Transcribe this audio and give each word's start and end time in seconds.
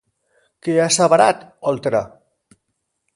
Què 0.67 0.77
ha 0.77 0.85
asseverat 0.93 1.43
Oltra? 1.73 2.01